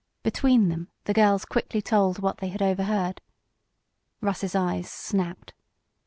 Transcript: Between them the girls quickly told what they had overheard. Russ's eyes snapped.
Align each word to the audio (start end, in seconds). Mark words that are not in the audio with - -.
Between 0.23 0.69
them 0.69 0.89
the 1.03 1.13
girls 1.13 1.45
quickly 1.45 1.79
told 1.79 2.17
what 2.17 2.39
they 2.39 2.47
had 2.47 2.63
overheard. 2.63 3.21
Russ's 4.19 4.55
eyes 4.55 4.89
snapped. 4.91 5.53